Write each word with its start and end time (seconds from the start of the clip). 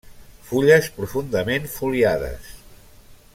Fulles 0.51 0.87
profundament 0.95 1.69
foliades. 1.75 2.51